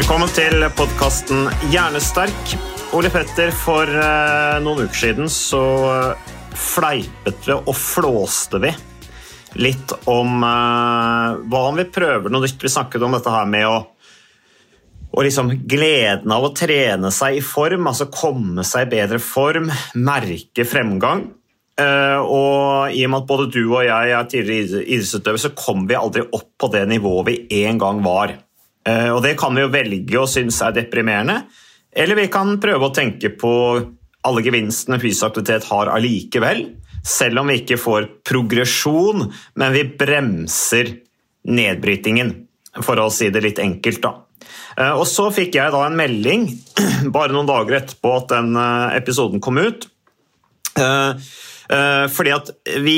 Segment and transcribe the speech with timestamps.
[0.00, 2.52] Velkommen til podkasten Hjernesterk.
[2.96, 8.70] Ole Petter, for eh, noen uker siden så eh, fleipet vi og flåste vi
[9.60, 12.64] litt om eh, hva om vi prøver noe nytt.
[12.64, 13.76] Vi snakket om dette her med å
[15.10, 19.68] og liksom gleden av å trene seg i form, altså komme seg i bedre form,
[20.00, 21.26] merke fremgang.
[21.76, 25.98] Og i og med at både du og jeg er tidligere idrettsutøvere, så kom vi
[25.98, 28.38] aldri opp på det nivået vi en gang var.
[28.88, 31.42] Eh, og det kan vi jo velge å synes er deprimerende,
[31.90, 33.52] eller vi kan prøve å tenke på
[34.26, 36.66] alle gevinstene fysisk aktivitet har allikevel,
[37.04, 40.94] selv om vi ikke får progresjon, men vi bremser
[41.48, 42.34] nedbrytingen,
[42.84, 44.14] for å si det litt enkelt, da.
[44.76, 46.46] Eh, Og så fikk jeg da en melding
[47.16, 49.88] bare noen dager etterpå at den eh, episoden kom ut.
[50.80, 52.48] Fordi at
[52.82, 52.94] vi,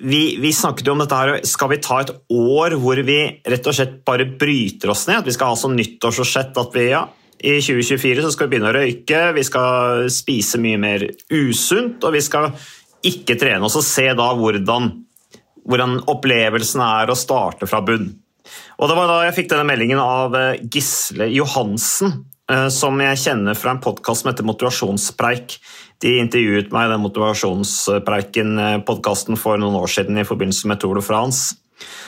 [0.00, 3.68] vi, vi snakket jo om dette her, skal vi ta et år hvor vi rett
[3.68, 5.22] og slett bare bryter oss ned?
[5.22, 7.06] At vi skal ha sånn nyttårsforsett at vi ja,
[7.36, 12.16] i 2024 så skal vi begynne å røyke, vi skal spise mye mer usunt, og
[12.16, 12.52] vi skal
[13.06, 14.88] ikke trene oss og se da hvordan,
[15.68, 18.08] hvordan opplevelsen er å starte fra bunn.
[18.76, 22.20] Og Det var da jeg fikk denne meldingen av eh, Gisle Johansen,
[22.70, 25.56] som jeg kjenner fra en podkast som heter Motivasjonspreik.
[26.02, 31.04] De intervjuet meg i den Motivasjonspreiken-podkasten for noen år siden i forbindelse med Tour de
[31.06, 31.40] France.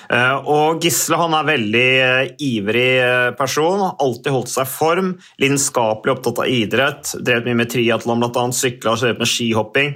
[0.08, 5.10] Eh, Og Gisle han er veldig eh, ivrig eh, person, alltid holdt seg i form,
[5.42, 9.88] lidenskapelig opptatt av idrett, drevet mye med triatlon bl.a., sykla og drevet med skihopping.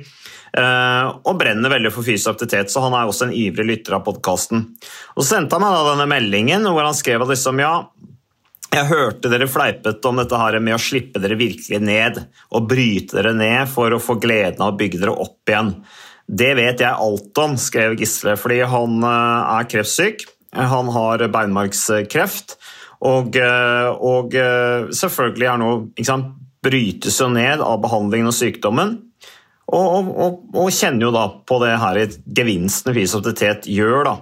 [0.59, 4.05] eh, Og brenner veldig for fysisk aktivitet, så han er også en ivrig lytter av
[4.09, 4.59] podkasten.
[5.17, 7.75] Så sendte han meg denne meldingen hvor han skrev at liksom, ja,
[8.73, 12.21] jeg hørte dere fleipet om dette her med å slippe dere virkelig ned
[12.53, 15.75] og bryte dere ned for å få gleden av å bygge dere opp igjen.
[16.27, 20.25] Det vet jeg alt om, skrev Gisle, fordi han eh, er kreftsyk.
[20.57, 22.57] Han har beinmargskreft,
[23.09, 25.71] og, eh, og eh, selvfølgelig er nå
[26.07, 28.99] sant, brytes jo ned av behandlingen og sykdommen.
[29.73, 32.03] Og, og, og, kjenner jo da på det her
[32.37, 34.15] gevinsten fysisk aktivitet gjør da,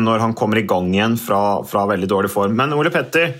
[0.00, 2.54] når han kommer i gang igjen fra, fra veldig dårlig form.
[2.56, 3.34] Men Ole Petter,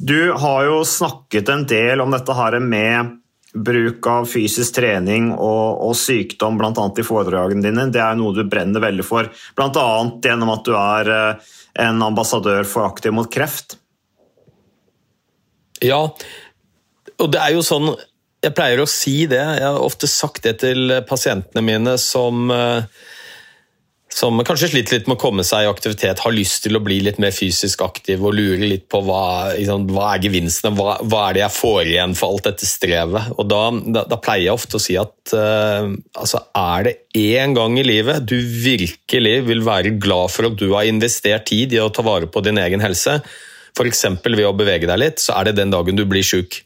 [0.00, 3.16] du har jo snakket en del om dette her med
[3.52, 6.72] bruk av fysisk trening og, og sykdom, bl.a.
[6.72, 7.88] i foredragene dine.
[7.92, 9.28] Det er noe du brenner veldig for,
[9.58, 9.88] bl.a.
[10.24, 11.50] gjennom at du er eh,
[11.84, 13.76] en ambassadør for Aktiv mot kreft.
[15.84, 16.00] Ja,
[17.20, 17.86] og det er jo sånn
[18.44, 19.40] Jeg pleier å si det.
[19.40, 22.88] Jeg har ofte sagt det til pasientene mine som eh,
[24.10, 26.98] som kanskje sliter litt med å komme seg i aktivitet, har lyst til å bli
[27.06, 31.20] litt mer fysisk aktiv og lurer litt på hva, liksom, hva er gevinstene, hva, hva,
[31.28, 33.30] er det jeg får igjen for alt dette strevet.
[33.38, 33.60] Og Da,
[33.98, 35.86] da, da pleier jeg ofte å si at uh,
[36.18, 40.68] altså, er det én gang i livet du virkelig vil være glad for at du
[40.74, 43.20] har investert tid i å ta vare på din egen helse,
[43.76, 44.04] f.eks.
[44.26, 46.64] ved å bevege deg litt, så er det den dagen du blir sjuk.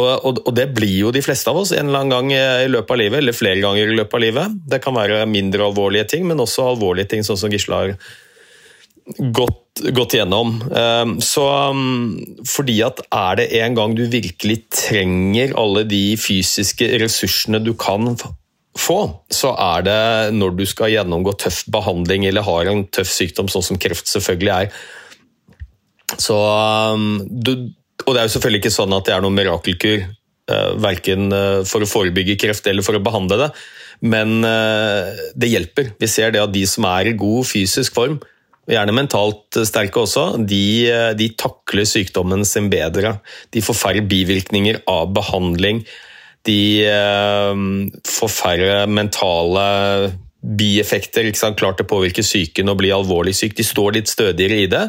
[0.00, 2.96] Og, og, det blir jo de fleste av oss en eller annen gang i løpet
[2.96, 4.58] av livet, eller flere ganger i løpet av livet.
[4.72, 7.96] Det kan være mindre alvorlige ting, men også alvorlige ting, sånn som Gisle har
[9.18, 10.58] gått, gått gjennom.
[10.70, 16.92] Um, så um, fordi at er det en gang du virkelig trenger alle de fysiske
[17.02, 18.12] ressursene du kan
[18.78, 19.00] få,
[19.32, 20.00] så er det
[20.36, 24.54] når du skal gjennomgå tøff behandling eller har en tøff sykdom, sånn som kreft selvfølgelig
[24.54, 24.80] er.
[26.18, 27.70] Så um, du
[28.10, 30.02] og det er jo selvfølgelig ikke sånn at det er noen mirakelkur,
[30.50, 33.48] uh, verken uh, for å forebygge kreft eller for å behandle det,
[34.10, 35.94] men uh, det hjelper.
[36.00, 38.18] Vi ser det at de som er i god fysisk form,
[38.66, 43.16] og gjerne mentalt sterke også, de, de takler sykdommen sin bedre.
[43.50, 45.80] De får færre bivirkninger av behandling.
[46.46, 47.62] De eh,
[48.06, 49.64] får færre mentale
[50.40, 51.28] bieffekter.
[51.58, 53.56] Klart det påvirker psyken å bli alvorlig syk.
[53.58, 54.86] De står litt stødigere i det.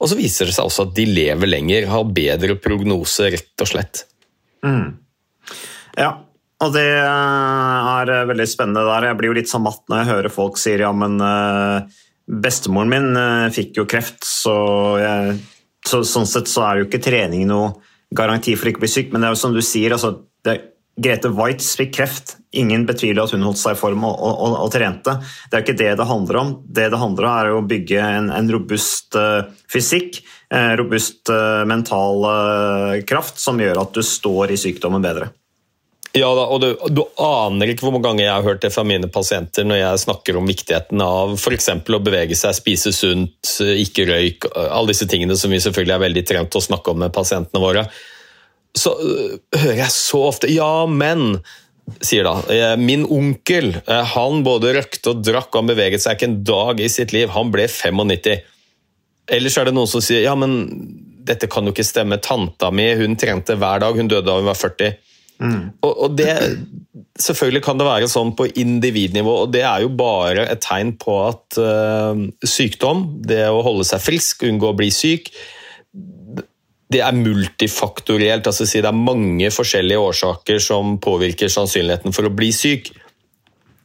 [0.00, 3.68] Og så viser det seg også at de lever lenger, har bedre prognose, rett og
[3.68, 4.04] slett.
[4.64, 4.96] Mm.
[6.00, 6.10] Ja,
[6.60, 9.10] og det er veldig spennende der.
[9.10, 11.84] Jeg blir jo litt sånn matt når jeg hører folk sier ja, men uh,
[12.30, 13.20] bestemoren min
[13.52, 14.56] fikk jo kreft, så,
[15.00, 15.38] jeg,
[15.86, 17.74] så, sånn sett så er jo ikke trening noe
[18.16, 20.14] garanti for ikke å bli syk, men det er jo som du sier, altså,
[20.46, 20.56] det,
[20.96, 22.36] Grete Waitz fikk kreft.
[22.52, 25.14] Ingen betviler at hun holdt seg i form og, og, og, trente.
[25.48, 26.54] Det er ikke det det handler om.
[26.66, 30.18] Det det handler om, er å bygge en, en robust uh, fysikk,
[30.50, 32.26] uh, robust uh, mental
[33.06, 35.30] kraft, som gjør at du står i sykdommen bedre.
[36.10, 38.82] Ja, da, og du, du, aner ikke hvor mange ganger jeg har hørt det fra
[38.82, 41.68] mine pasienter når jeg snakker om viktigheten av f.eks.
[41.70, 46.24] å bevege seg, spise sunt, ikke røyk, alle disse tingene som vi selvfølgelig er veldig
[46.26, 47.86] trent til å snakke om med pasientene våre.
[48.78, 51.40] Så uh, hører jeg så ofte Ja, men
[52.06, 52.36] sier da.
[52.52, 56.80] «Eh, min onkel eh, han både røkte og drakk, han beveget seg ikke en dag
[56.82, 57.32] i sitt liv.
[57.34, 58.44] Han ble 95.
[59.30, 60.60] Ellers er det noen som sier ja, men
[61.26, 62.20] dette kan jo ikke stemme.
[62.22, 64.98] Tanta mi hun trente hver dag, hun døde da hun var 40.
[65.40, 65.60] Mm.
[65.86, 66.34] Og, og, det,
[67.20, 71.14] Selvfølgelig kan det være sånn på individnivå, og det er jo bare et tegn på
[71.26, 72.12] at uh,
[72.44, 75.30] sykdom, det å holde seg frisk, unngå å bli syk,
[76.90, 78.46] det er multifaktorielt.
[78.46, 82.90] altså si Det er mange forskjellige årsaker som påvirker sannsynligheten for å bli syk.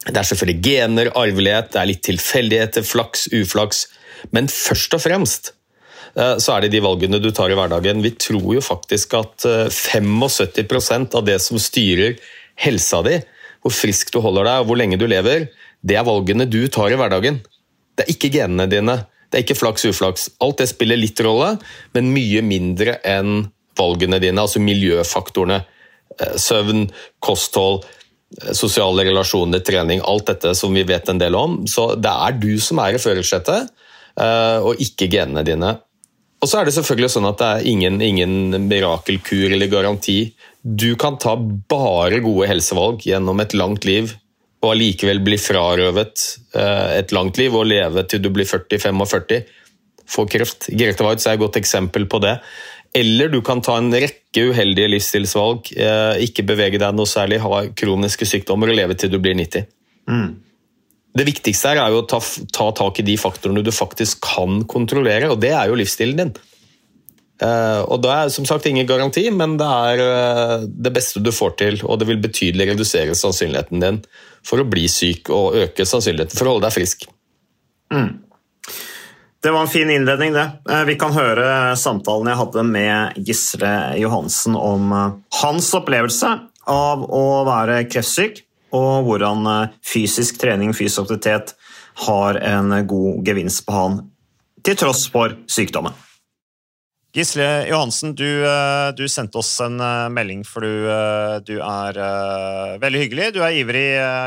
[0.06, 3.86] Det er selvfølgelig gener, arvelighet, det er litt tilfeldigheter, flaks, uflaks.
[4.34, 5.52] Men først og fremst
[6.16, 8.00] Eh, så er det de valgene du tar i hverdagen.
[8.04, 12.16] Vi tror jo faktisk at 75 eh, av det som styrer
[12.62, 13.18] helsa di,
[13.60, 15.50] hvor frisk du holder deg og hvor lenge du lever,
[15.86, 17.42] det er valgene du tar i hverdagen.
[17.96, 18.96] Det er ikke genene dine.
[19.36, 20.22] Det er ikke flaks uflaks.
[20.40, 21.58] Alt det spiller litt rolle,
[21.92, 25.58] men mye mindre enn valgene dine, altså miljøfaktorene.
[26.16, 26.86] Eh, søvn,
[27.20, 27.84] kosthold,
[28.56, 31.58] sosiale relasjoner, trening, alt dette som vi vet en del om.
[31.68, 33.68] Så det er du som er i førersetet,
[34.16, 35.74] og ikke genene dine.
[36.40, 40.32] Og så er det selvfølgelig sånn at det er ingen, ingen mirakelkur eller garanti.
[40.64, 44.16] Du kan ta bare gode helsevalg gjennom et langt liv
[44.66, 46.24] og allikevel bli frarøvet
[46.58, 49.44] eh, et langt liv og leve til du blir 40-45.
[50.06, 50.68] Få kreft.
[50.74, 52.36] Grete Waitz er et godt eksempel på det.
[52.96, 57.62] Eller du kan ta en rekke uheldige livsstilsvalg, eh, ikke bevege deg noe særlig, ha
[57.76, 59.66] kroniske sykdommer og leve til du blir 90.
[60.08, 60.28] Mm.
[61.16, 62.20] Det viktigste her er jo å ta,
[62.52, 66.34] ta, tak i de faktorene du faktisk kan kontrollere, og det er jo livsstilen din.
[67.42, 71.32] Uh, og Det er som sagt ingen garanti, men det er uh, det beste du
[71.34, 71.80] får til.
[71.84, 74.00] Og det vil betydelig redusere sannsynligheten din
[74.46, 77.04] for å bli syk og øke sannsynligheten for å holde deg frisk.
[77.92, 78.22] Mm.
[79.44, 80.48] Det var en fin innledning, det.
[80.70, 84.96] Uh, vi kan høre samtalen jeg hadde med Gisle Johansen om
[85.42, 86.32] hans opplevelse
[86.66, 91.54] av å være kreftsyk og hvordan eh, fysisk trening, fysisk aktivitet,
[92.06, 94.00] har en god gevinst på han,
[94.66, 95.94] til tross for sykdommen.
[97.16, 100.84] Gisle Johansen, du, eh, du, sendte oss en eh, melding, for du,
[101.48, 102.00] du, er
[102.82, 103.30] veldig hyggelig.
[103.32, 103.86] Du er ivrig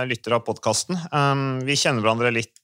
[0.10, 0.98] lytter av podkasten.
[1.68, 2.58] Vi kjenner hverandre litt,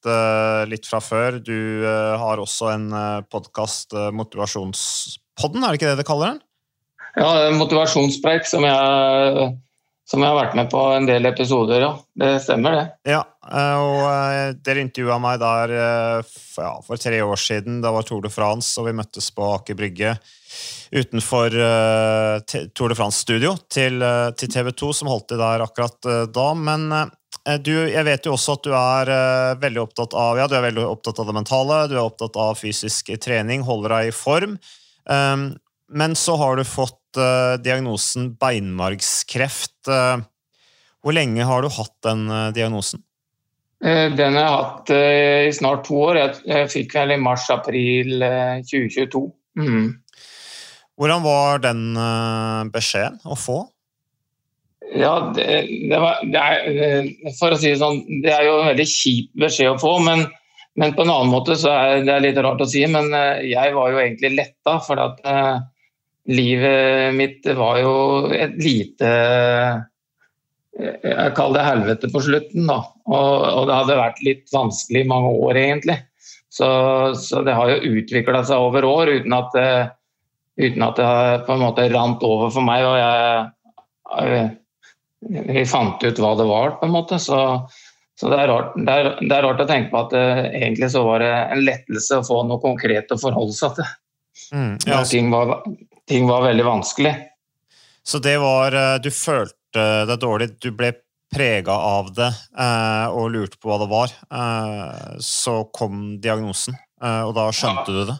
[0.71, 1.37] litt, fra før.
[1.45, 2.87] Du har også en
[3.29, 6.41] podkast, Motivasjonspodden, er det ikke det du kaller den?
[7.15, 9.53] Ja, motivasjonspreik, som jeg
[10.05, 11.93] som jeg har vært med på en del episoder, ja.
[12.13, 12.85] Det stemmer, det.
[13.09, 17.79] Ja, eh, og eh, Dere intervjua meg der eh, ja, for tre år siden.
[17.81, 20.13] Da var Tour de France, og vi møttes på Aker Brygge
[20.95, 22.37] utenfor uh,
[22.77, 26.45] Tour de France-studio til, uh, til, TV 2, som holdt det der akkurat uh, da.
[26.55, 26.85] Men
[27.65, 29.09] du, jeg vet jo også at du er
[29.59, 32.55] veldig opptatt av ja, du er veldig opptatt av det mentale, du er opptatt av
[32.57, 34.55] fysisk trening, holder deg i form.
[35.05, 35.49] Um,
[35.87, 39.75] men så har du fått uh, diagnosen beinmargskreft.
[39.89, 40.23] Uh,
[41.05, 43.03] hvor lenge har du hatt den uh, diagnosen?
[43.85, 46.17] Den har jeg hatt i snart to år.
[46.17, 48.23] Jeg, jeg fikk vel i mars-april
[48.65, 49.19] 2022.
[49.59, 49.89] Mm.
[50.97, 51.81] Hvordan var den
[52.73, 53.57] beskjeden å få?
[54.95, 55.45] Ja, det,
[55.91, 59.43] det, var, det, er, For å si det sånn, det er jo en veldig kjip
[59.43, 59.93] beskjed å få.
[60.07, 60.23] Men,
[60.79, 63.11] men på en annen måte så er det litt rart å si, men
[63.45, 64.79] jeg var jo egentlig letta.
[64.87, 65.21] For at
[66.31, 67.93] livet mitt var jo
[68.33, 69.11] et lite
[70.75, 72.81] Jeg kaller det helvete på slutten, da.
[73.05, 75.99] Og, og det hadde vært litt vanskelig i mange år, egentlig.
[76.51, 76.67] Så,
[77.19, 79.55] så det har jo utvikla seg over år uten at,
[80.59, 82.83] uten at det har på en måte rant over for meg.
[82.87, 84.45] Og jeg,
[85.55, 87.19] jeg fant ut hva det var, på en måte.
[87.23, 87.39] Så,
[88.19, 90.25] så det, er rart, det, er, det, er rart, å tenke på at det,
[90.59, 93.91] egentlig så var det en lettelse å få noe konkret å forholde seg til.
[94.51, 95.01] Mm, ja.
[95.07, 95.57] ting, var,
[96.07, 97.15] ting var veldig vanskelig.
[98.03, 100.93] Så det var eh, Du følte det deg dårlig, du ble
[101.35, 107.33] prega av det eh, og lurte på hva det var, eh, så kom diagnosen, og
[107.35, 108.15] da skjønte du det?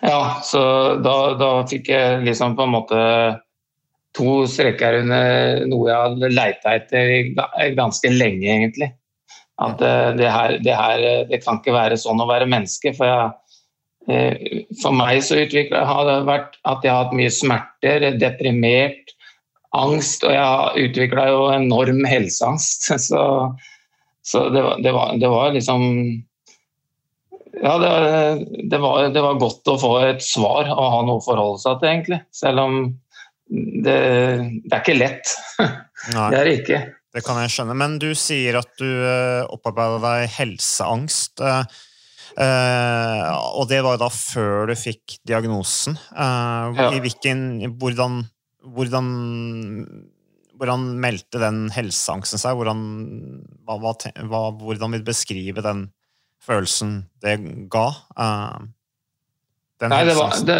[0.00, 0.62] Ja, så
[1.04, 3.02] da, da fikk jeg liksom på en måte
[4.16, 7.12] to streker under noe jeg hadde leita etter
[7.76, 8.88] ganske lenge, egentlig.
[9.60, 9.84] At
[10.16, 12.94] det her, det her det kan ikke være sånn å være menneske.
[12.96, 13.49] For, jeg,
[14.82, 19.14] for meg så har det vært at jeg har hatt mye smerter, deprimert,
[19.76, 22.90] angst, og jeg har utvikla jo enorm helseangst.
[23.10, 23.22] Så,
[24.22, 25.82] så det, var, det, var, det, var, liksom
[27.62, 27.92] Ja, det,
[28.70, 31.80] det, var, det var godt å få et svar og ha noe å forholde seg
[31.80, 32.20] til, egentlig.
[32.36, 32.76] Selv om
[33.48, 33.96] det,
[34.66, 35.32] det er ikke lett.
[36.14, 36.28] Nei.
[36.30, 36.80] Det er det ikke.
[37.16, 37.78] Det kan jeg skjønne.
[37.80, 38.90] Men du sier at du
[39.56, 41.42] opparbeider deg helseangst.
[42.40, 45.98] Uh, og det var da før du fikk diagnosen.
[46.14, 46.88] Uh, Ja.
[46.96, 48.22] I hvilken hvordan,
[48.64, 49.08] hvordan,
[50.56, 52.56] hvordan meldte den helseangsten seg?
[52.56, 52.80] Hvordan,
[53.68, 55.90] hva, hva, hvordan vil du beskrive den
[56.40, 57.36] følelsen det
[57.72, 57.90] ga?
[59.80, 60.56] Den Nei, det var, det,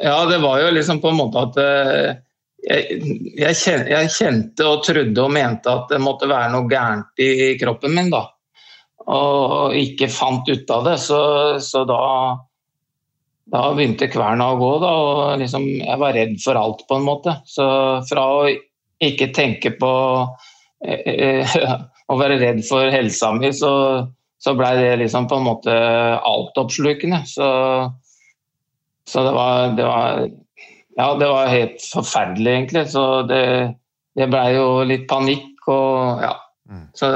[0.00, 2.08] ja, det var jo liksom på en måte at eh,
[2.68, 2.98] jeg,
[3.38, 7.54] jeg, kjente, jeg kjente og trodde og mente at det måtte være noe gærent i
[7.60, 8.26] kroppen min, da.
[9.08, 11.22] Og ikke fant ut av det, så,
[11.64, 12.02] så da
[13.48, 17.06] da begynte kverna å gå, da, og liksom, jeg var redd for alt, på en
[17.06, 17.32] måte.
[17.48, 17.64] Så
[18.08, 18.42] fra å
[19.04, 19.92] ikke tenke på
[20.84, 21.54] eh, eh,
[22.12, 23.70] å være redd for helsa mi, så,
[24.40, 25.78] så blei det liksom på en måte
[26.18, 27.22] altoppslukende.
[27.30, 27.48] Så,
[29.08, 30.28] så det var, det var
[30.98, 32.84] Ja, det var helt forferdelig, egentlig.
[32.92, 33.42] Så det,
[34.18, 36.34] det blei jo litt panikk og ja.
[36.92, 37.08] Så,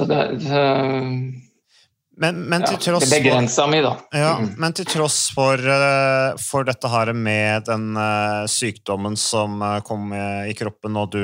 [0.00, 0.64] så det det
[2.20, 3.94] Men, men til ja, tross Det begrensa mi, da.
[4.12, 4.50] Ja, Mm.
[4.60, 10.12] men til tross for, eh, for dette her med den eh, sykdommen som eh, kom
[10.12, 11.22] i kroppen, og du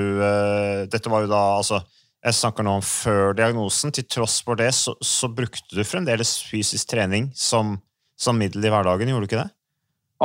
[0.89, 1.83] Dette var jo da altså
[2.25, 3.93] Jeg snakker nå om før diagnosen.
[3.93, 7.77] Til tross for det så, så brukte du fremdeles fysisk trening som,
[8.19, 9.51] som middel i hverdagen, gjorde du ikke det?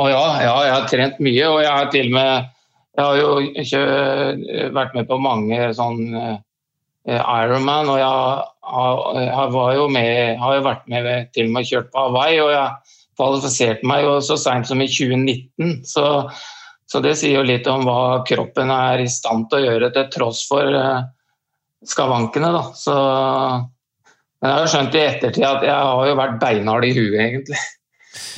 [0.00, 2.48] Å ja, ja, jeg har trent mye, og jeg har til og med
[2.96, 3.28] Jeg har jo
[3.60, 6.00] ikke vært med på mange sånn
[7.08, 12.04] Ironman, og jeg jeg jo med, har jo vært med til og med kjørt på
[12.06, 15.82] Hawaii, og jeg kvalifiserte meg jo så seint som i 2019.
[15.88, 16.06] Så,
[16.88, 20.08] så det sier jo litt om hva kroppen er i stand til å gjøre til
[20.14, 21.04] tross for eh,
[21.84, 22.64] skavankene, da.
[22.78, 22.96] Så
[24.42, 27.14] men jeg har jo skjønt i ettertid at jeg har jo vært beinhard i huet,
[27.14, 27.58] egentlig.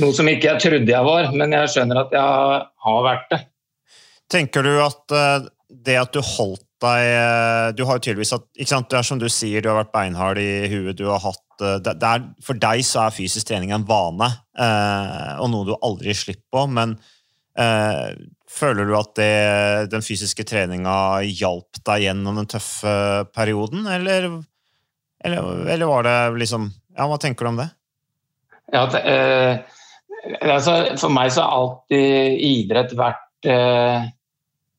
[0.05, 3.39] Noe som ikke jeg trodde jeg var, men jeg skjønner at jeg har vært det.
[4.35, 5.47] Tenker du at eh,
[5.89, 9.09] det at du holdt deg eh, Du har jo tydeligvis hatt ikke sant, Det er
[9.09, 10.97] som du sier, du har vært beinhard i huet.
[10.99, 14.31] du har hatt eh, det, det er, For deg så er fysisk trening en vane,
[14.59, 16.65] eh, og noe du aldri slipper på.
[16.77, 16.97] Men
[17.59, 18.17] eh,
[18.55, 19.31] føler du at det,
[19.93, 22.97] den fysiske treninga hjalp deg gjennom den tøffe
[23.35, 24.29] perioden, eller,
[25.25, 27.71] eller, eller var det liksom Ja, hva tenker du om det?
[28.73, 29.81] Ja, det, eh,
[30.47, 34.07] altså, for meg så har alltid idrett vært eh,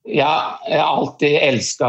[0.06, 1.88] ja, Jeg har alltid elska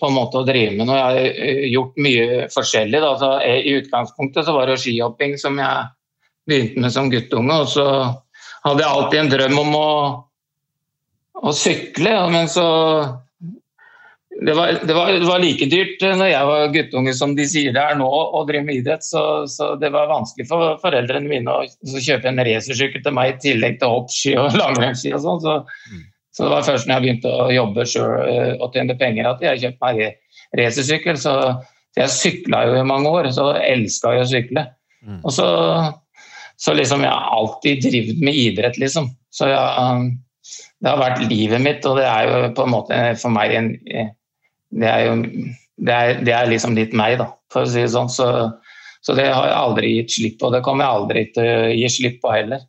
[0.00, 0.96] å drive med noe.
[0.96, 3.00] Jeg har eh, gjort mye forskjellig.
[3.00, 3.30] Da.
[3.40, 5.86] Eh, I utgangspunktet var det skihopping som jeg
[6.48, 7.60] begynte med som guttunge.
[7.62, 7.86] Og så
[8.66, 9.88] hadde jeg alltid en drøm om å,
[11.40, 12.66] å sykle, ja, men så
[14.38, 17.48] det var, det, var, det var like dyrt eh, når jeg var guttunge som de
[17.48, 21.32] sier det er nå å drive med idrett, så, så det var vanskelig for foreldrene
[21.32, 21.64] mine å
[21.96, 25.42] kjøpe en racersykkel til meg i tillegg til hoppski og langrennsski og sånn.
[25.42, 25.56] Så,
[26.34, 29.62] så det var først når jeg begynte å jobbe sjøl og tjene penger at jeg
[29.64, 31.18] kjøpte meg ra- racersykkel.
[31.18, 31.34] Så,
[31.98, 34.62] jeg sykla jo i mange år, så elska jeg å sykle.
[35.26, 35.46] Og så,
[36.60, 39.08] så liksom jeg har alltid drevet med idrett, liksom.
[39.34, 40.12] Så jeg, um,
[40.78, 43.72] det har vært livet mitt, og det er jo på en måte for meg en
[44.68, 45.16] Det er jo
[45.78, 48.10] det er, det er liksom litt meg, da, for å si det sånn.
[48.10, 48.26] Så,
[49.02, 51.90] så det har jeg aldri gitt slipp på, det kommer jeg aldri til å gi
[51.96, 52.64] slipp på heller.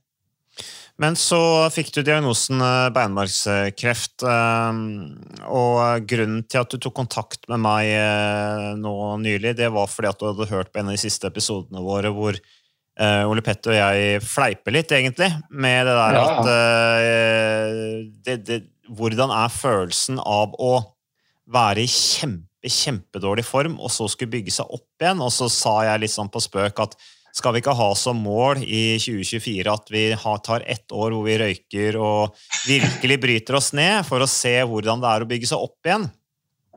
[1.00, 1.40] Men så
[1.72, 4.80] fikk du diagnosen eh, beinmargskreft, eh,
[5.48, 10.12] og grunnen til at du tok kontakt med meg eh, nå nylig, det var fordi
[10.12, 12.40] at du hadde hørt på en av de siste episodene våre hvor
[13.00, 16.50] Ole Petter og jeg fleiper litt, egentlig, med det der Ja, at
[18.26, 18.58] det, det,
[18.92, 20.74] Hvordan er følelsen av å
[21.48, 25.24] være i kjempe, kjempedårlig form, og så skulle bygge seg opp igjen?
[25.24, 27.00] Og så sa jeg litt sånn på spøk at
[27.36, 30.06] skal vi ikke ha som mål i 2024 at vi
[30.46, 35.04] tar ett år hvor vi røyker og virkelig bryter oss ned, for å se hvordan
[35.04, 36.10] det er å bygge seg opp igjen?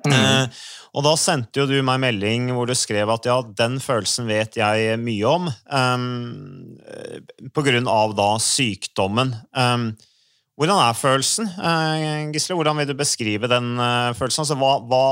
[0.03, 0.63] Eh,
[0.97, 4.59] og da sendte jo du meg melding hvor du skrev at ja, den følelsen vet
[4.59, 6.07] jeg mye om, um,
[7.55, 9.31] på grunn av da sykdommen.
[9.55, 9.93] Um,
[10.61, 12.59] hvordan er følelsen, Uh, Gisle?
[12.59, 14.45] Hvordan vil du beskrive den uh, følelsen?
[14.45, 15.05] Altså, hva, hva,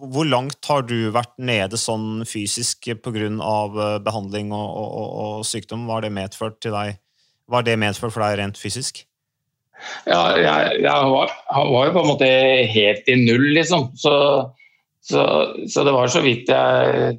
[0.00, 3.28] hvor langt har du vært nede sånn fysisk pga.
[3.28, 5.86] Eh, behandling og, og, og, og, sykdom?
[5.86, 7.00] Hva har det medført til deg?
[7.50, 9.02] Hva det medført for deg rent fysisk?
[10.08, 12.28] Ja, jeg, jeg var, var, jo på en måte
[12.74, 13.90] helt i null, liksom.
[13.98, 14.14] Så,
[15.04, 15.24] så,
[15.68, 17.18] så det var så vidt jeg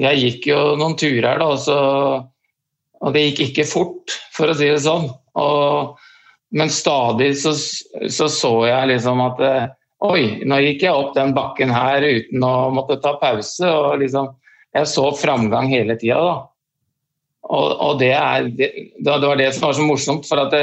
[0.00, 1.78] Jeg gikk jo noen turer, da, så,
[3.04, 5.10] og det gikk ikke fort, for å si det sånn.
[5.36, 6.00] Og,
[6.56, 9.66] men stadig så, så, så jeg liksom at eh,
[10.04, 13.64] Oi, nå gikk jeg opp den bakken her uten å måtte ta pause.
[13.64, 14.34] og liksom,
[14.74, 16.34] Jeg så framgang hele tida, da.
[17.44, 18.68] Og, og det, er, det,
[19.04, 20.28] det, var det som var så morsomt.
[20.28, 20.62] For, det,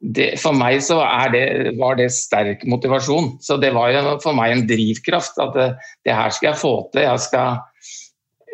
[0.00, 3.34] det, for meg så var det sterk motivasjon.
[3.44, 5.40] Så det var jo for meg en drivkraft.
[5.40, 7.06] At det, her skal jeg få til.
[7.06, 7.64] Jeg skal,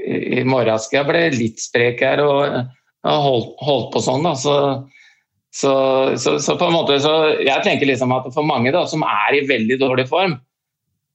[0.06, 2.58] I morgen skal jeg bli litt sprek her og,
[3.06, 4.26] og holdt, holdt på sånn.
[4.26, 4.56] da, så
[5.50, 5.72] så,
[6.16, 9.34] så, så, på en måte så jeg tenker liksom at for mange da, som er
[9.34, 10.36] i veldig dårlig form,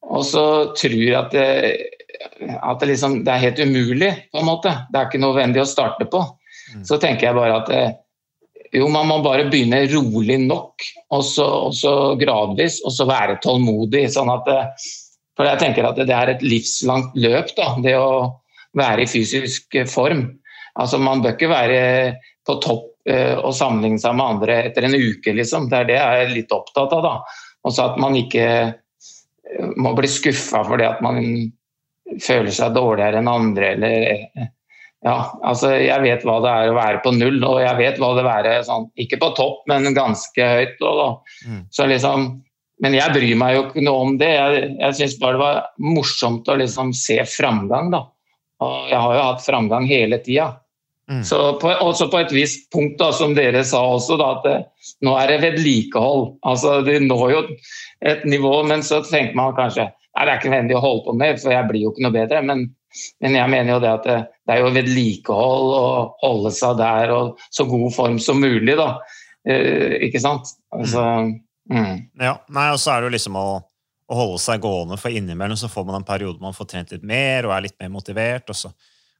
[0.06, 0.46] og så
[0.78, 1.46] tror at det,
[2.54, 4.74] at det, liksom, det er helt umulig, på en måte.
[4.92, 6.22] Det er ikke nødvendig å starte på.
[6.76, 6.84] Mm.
[6.88, 7.96] Så tenker jeg bare at eh,
[8.76, 13.40] jo, man må bare begynne rolig nok, og så, og så gradvis, og så være
[13.44, 14.08] tålmodig.
[14.14, 14.90] sånn at eh,
[15.36, 18.10] For jeg tenker at det er et livslangt løp, da, det å
[18.76, 20.28] være i fysisk form.
[20.76, 21.80] Altså Man bør ikke være
[22.46, 25.68] på topp Eh, å sammenligne seg med andre etter en uke, liksom.
[25.70, 27.04] Det er det jeg er litt opptatt av.
[27.06, 27.44] da.
[27.70, 31.22] Også at man ikke eh, må bli skuffa fordi at man
[32.22, 34.50] føler seg dårligere enn andre, eller
[35.06, 38.10] ja, altså Jeg vet hva det er å være på null, og jeg vet hva
[38.16, 40.82] det er å være sånn, ikke på topp, men ganske høyt.
[40.82, 41.60] Og, mm.
[41.78, 42.26] så liksom,
[42.82, 44.32] men jeg bryr meg jo ikke noe om det.
[44.34, 45.60] Jeg, jeg syns bare det var
[45.94, 47.94] morsomt å liksom se framgang.
[47.94, 48.02] da.
[48.66, 50.56] Og jeg har jo hatt framgang hele tida.
[51.12, 51.24] Mm.
[51.24, 54.56] Så på, også på et visst punkt, da, som dere sa også, da, at det,
[55.06, 56.32] nå er det vedlikehold.
[56.48, 57.44] Altså, det når jo
[58.10, 61.16] et nivå, men så tenker man kanskje nei, det er ikke nødvendig å holde på
[61.20, 62.42] med, for jeg blir jo ikke noe bedre.
[62.48, 62.64] Men,
[63.22, 65.86] men jeg mener jo det at det, det er jo vedlikehold å
[66.24, 68.90] holde seg der og så god form som mulig, da.
[69.46, 70.56] Eh, ikke sant?
[70.74, 71.06] Altså,
[71.70, 71.96] mm.
[72.24, 73.48] Ja, nei, og så er det jo liksom å,
[74.10, 77.06] å holde seg gående, for innimellom så får man en periode man får trent litt
[77.06, 78.50] mer og er litt mer motivert.
[78.50, 78.74] og så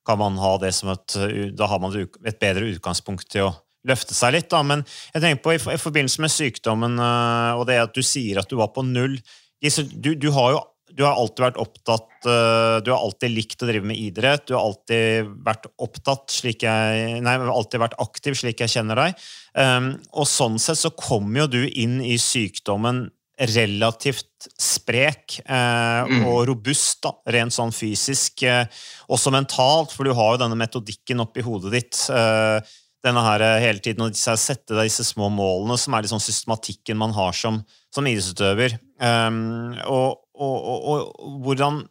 [0.06, 1.18] kan man ha det som et,
[1.58, 4.50] da har man et bedre utgangspunkt til å løfte seg litt.
[4.52, 4.62] Da.
[4.66, 8.50] Men jeg tenker på i, forbindelse med sykdommen eh, og det at du sier at
[8.52, 9.20] du var på null
[9.62, 10.64] du, du har jo
[10.96, 14.46] du har alltid vært opptatt eh, Du har alltid likt å drive med idrett.
[14.48, 19.26] Du har alltid vært opptatt slik jeg, nei, alltid vært aktiv, slik jeg kjenner deg.
[19.58, 26.24] Um, og sånn sett så kommer jo du inn i sykdommen relativt sprek eh, mm.
[26.30, 28.46] og robust, da, rent sånn fysisk.
[28.48, 28.64] Eh,
[29.12, 32.00] også mentalt, for du har jo denne metodikken oppi hodet ditt.
[32.14, 36.24] Eh, denne her eh, hele tiden, å Sette deg disse små målene, som er liksom
[36.24, 37.60] systematikken man har som,
[37.94, 38.78] som idrettsutøver.
[39.04, 41.84] Um, og, og, og, og, hvordan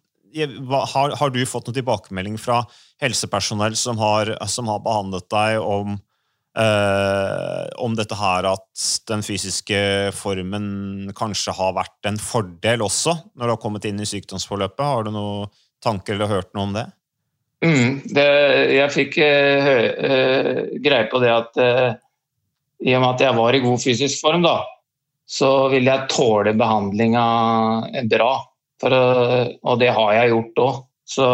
[0.90, 2.64] har, har, du fått noen tilbakemelding fra
[3.02, 5.98] helsepersonell som har, som har behandlet deg, om
[6.54, 9.78] Uh, om dette her at den fysiske
[10.14, 14.84] formen kanskje har vært en fordel også, når du har kommet inn i sykdomsforløpet.
[14.86, 15.50] Har du noen
[15.82, 16.84] tanker eller hørt noe om det?
[17.64, 18.28] Mm, det
[18.76, 21.60] jeg fikk uh, uh, greie på det at
[22.84, 24.58] i og med at jeg var i god fysisk form, da,
[25.26, 27.26] så ville jeg tåle behandlinga
[28.12, 28.32] bra.
[28.84, 28.96] Å,
[29.64, 30.80] og det har jeg gjort òg.
[31.08, 31.28] Så,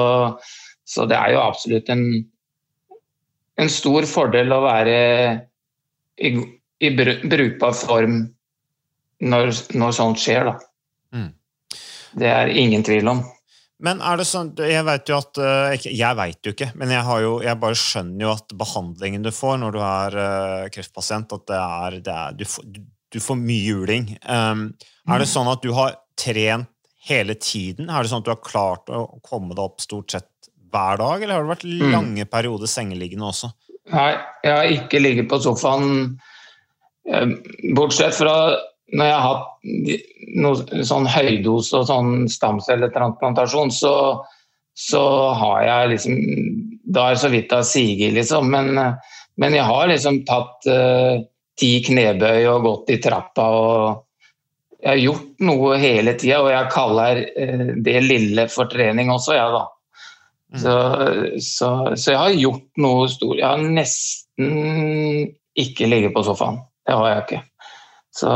[0.87, 2.05] så det er jo absolutt en
[3.61, 5.01] en stor fordel å være
[6.21, 6.31] i,
[6.81, 8.23] i brukbar form
[9.21, 10.49] når, når, sånt skjer.
[10.49, 10.57] Da.
[11.17, 11.29] Mm.
[12.21, 13.23] Det er ingen tvil om.
[13.81, 17.21] Men er det sånn, Jeg vet jo at eh, Jeg vet jo ikke, men jeg,
[17.25, 21.47] jo, jeg, bare skjønner jo at behandlingen du får når du er uh, kreftpasient, at
[21.49, 24.11] det er, det er du, får, du, får, mye juling.
[24.29, 24.69] Um.
[25.09, 25.33] Er det mm.
[25.33, 26.69] sånn at du har trent
[27.09, 27.89] hele tiden?
[27.89, 30.29] Er det sånn at du har klart å komme deg opp stort sett
[30.71, 31.87] hver dag, eller har det vært mm.
[31.93, 32.31] lange mm.
[32.33, 33.53] perioder sengeliggende også?
[33.91, 34.11] Nei,
[34.45, 36.19] jeg har ikke ligget på sofaen.
[37.11, 37.33] Eh,
[37.75, 38.35] bortsett fra
[38.91, 39.47] når jeg har hatt
[40.41, 43.95] noe sånn høydose og sånn stamcelletransplantasjon, så,
[44.75, 45.05] så
[45.39, 46.21] har jeg liksom
[46.91, 48.51] Da er det så vidt det har siget, liksom.
[48.51, 48.75] Men,
[49.39, 51.23] men, jeg har liksom tatt uh,
[51.61, 54.07] ti knebøy og gått i trappa og
[54.81, 59.37] Jeg har gjort noe hele tida, og jeg kaller uh, det lille for trening også,
[59.37, 59.80] jeg, ja, da.
[60.59, 60.73] Så,
[61.39, 63.39] så, så, jeg har gjort noe stort.
[63.39, 66.59] Jeg har nesten ikke ligget på sofaen.
[66.87, 67.43] Det har jeg ikke.
[68.11, 68.33] Så,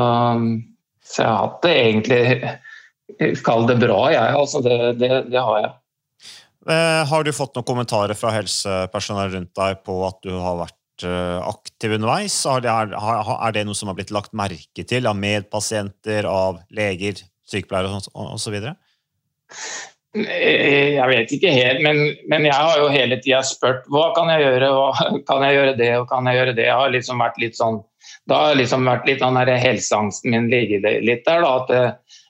[1.02, 2.22] så jeg har hatt det egentlig
[3.44, 4.30] Kall det bra, jeg.
[4.32, 5.72] Altså, det, det, det har jeg.
[6.64, 11.04] Eh, har du fått noen kommentarer fra helsepersonell rundt deg på at du har vært
[11.04, 12.38] eh, aktiv underveis?
[12.48, 17.20] Er er, er det noe som har blitt lagt merke til av medpasienter, av leger,
[17.50, 18.56] sykepleiere osv.?
[20.14, 24.30] Eh, jeg vet ikke helt, men, men jeg har jo hele tida spurt hva kan
[24.30, 24.90] jeg gjøre, hva,
[25.30, 26.68] kan jeg gjøre det og kan jeg gjøre det.
[26.68, 27.80] Jeg har liksom vært litt sånn,
[28.30, 31.42] Da har liksom vært litt den helseangsten min ligget litt der.
[31.42, 31.74] da, at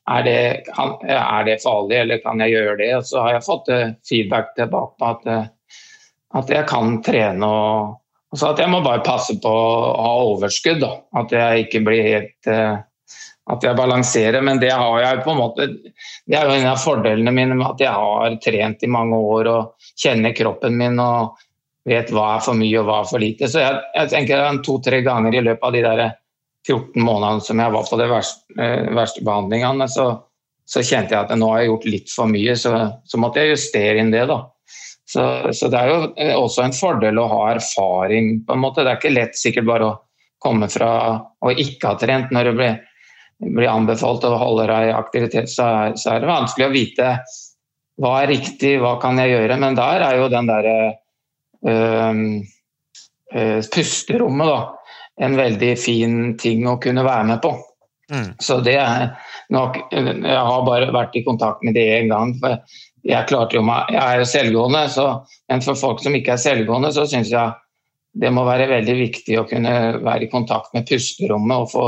[0.04, 2.90] er det, er det, farlig, eller kan jeg gjøre det?
[2.98, 3.70] Og så har jeg fått
[4.08, 5.52] feedback tilbake på at
[6.34, 7.94] at jeg kan trene og,
[8.32, 10.80] og så at jeg må bare passe på å ha overskudd.
[10.82, 10.96] Da.
[11.20, 12.50] At jeg ikke blir helt
[13.50, 14.40] At jeg balanserer.
[14.40, 17.66] Men det har jeg på en måte Det er jo en av fordelene mine med
[17.66, 21.34] at jeg har trent i mange år og kjenner kroppen min og
[21.84, 23.48] vet hva er for mye og hva er for lite.
[23.50, 26.04] Så jeg, jeg tenker to-tre ganger i løpet av de der
[26.64, 30.06] 14 månedene som jeg var på de verste, uh, verste behandlingene, så,
[30.64, 32.56] så, kjente jeg at nå har jeg gjort litt for mye.
[32.56, 32.72] Så,
[33.04, 34.24] så måtte jeg justere inn det.
[34.30, 34.40] da.
[35.04, 38.38] Så, så, det er jo eh, også en fordel å ha erfaring.
[38.46, 38.82] på en måte.
[38.82, 39.98] Det er ikke lett sikkert bare å
[40.44, 40.90] komme fra
[41.44, 42.80] å ikke ha trent når du blir,
[43.42, 47.10] blir anbefalt å holde deg i aktivitet, så er, så er, det vanskelig å vite
[48.02, 49.58] hva er riktig, hva kan jeg gjøre.
[49.62, 50.78] Men der er jo den derre
[51.70, 52.22] øh,
[53.34, 54.58] øh, pusterommet da,
[55.24, 57.54] en veldig fin ting å kunne være med på.
[58.12, 58.34] Mm.
[58.42, 59.14] Så det er
[59.54, 62.34] nok Jeg har bare vært i kontakt med det én gang.
[62.40, 62.58] for
[63.04, 65.06] jeg klarte jo meg, jeg er jo selvgående, så,
[65.52, 67.52] men for folk som ikke er selvgående, så syns jeg
[68.14, 69.74] det må være veldig viktig å kunne
[70.04, 71.86] være i kontakt med pusterommet og få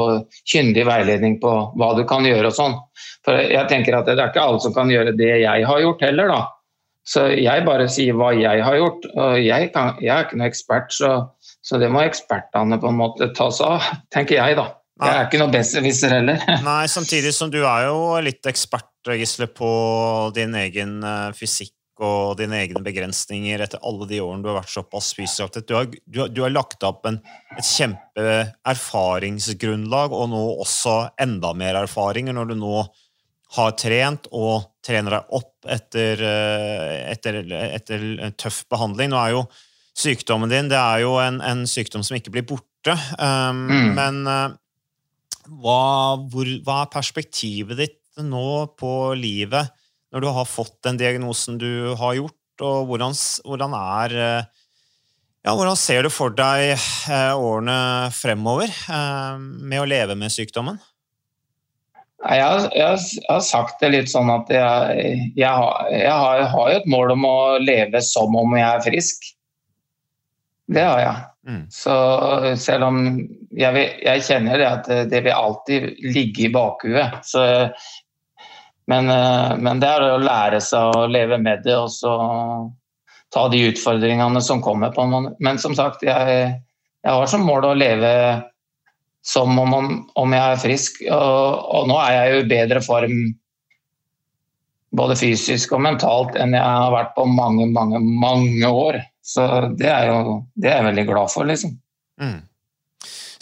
[0.49, 2.75] kyndig veiledning på hva du kan gjøre og sånn.
[3.27, 6.03] For jeg tenker at det er ikke alle som kan gjøre det jeg har gjort
[6.07, 6.41] heller, da.
[7.07, 9.07] Så jeg bare sier hva jeg har gjort.
[9.15, 11.13] Og jeg, kan, jeg er ikke noen ekspert, så,
[11.63, 14.67] så, det må ekspertene på en måte ta seg av, tenker jeg, da.
[14.97, 16.43] Jeg er ikke noe besserwisser heller.
[16.67, 19.71] Nei, samtidig som du er jo litt ekspert Gisle, på
[20.35, 24.75] din egen eh, fysikk og dine egne begrensninger etter alle de årene du har vært
[24.75, 25.63] såpass fysisk aktiv.
[25.69, 27.19] Du, du, du, har lagt opp en,
[27.57, 32.77] et kjempeerfaringsgrunnlag, og nå også enda mer erfaringer når du nå
[33.57, 34.55] har trent og
[34.85, 37.35] trener deg opp etter, eh, etter,
[37.71, 38.01] etter
[38.39, 39.09] tøff behandling.
[39.13, 39.43] Nå er jo
[39.97, 43.91] sykdommen din det er jo en, en sykdom som ikke blir borte, um, mm.
[43.97, 44.51] men uh,
[45.63, 49.67] hva, hvor, hva er perspektivet ditt nå på livet
[50.15, 54.53] når du har fått den diagnosen du har gjort, og hvordan, hvordan er eh,
[55.47, 60.81] ja, Hvordan ser du for deg eh, årene fremover eh, med å leve med sykdommen?
[62.27, 65.05] Jeg har, jeg har, sagt det litt sånn at jeg,
[65.37, 69.29] jeg, har, jeg har, har, et mål om å leve som om jeg er frisk.
[70.67, 71.23] Det har jeg.
[71.47, 71.63] Mm.
[71.71, 71.95] Så
[72.59, 72.99] selv om
[73.55, 77.21] jeg, jeg, kjenner det at det vil alltid ligge i bakhuet.
[77.29, 77.45] Så
[78.87, 82.13] men, eh, men, det er å lære seg å leve med det og så
[83.35, 84.93] ta de utfordringene som kommer.
[84.95, 85.07] på
[85.41, 86.53] Men som sagt, jeg,
[87.03, 88.13] jeg har som mål å leve
[89.27, 89.75] som om,
[90.15, 91.03] om jeg er frisk.
[91.11, 93.19] Og, og, nå er jeg jo i bedre form
[94.97, 99.01] både fysisk og mentalt enn jeg har vært på mange, mange, mange år.
[99.27, 99.43] Så
[99.75, 101.75] det er jo det er jeg veldig glad for, liksom.
[102.23, 102.39] Mm.